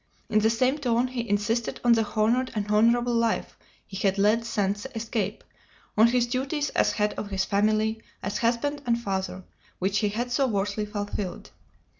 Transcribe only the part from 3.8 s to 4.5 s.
he had led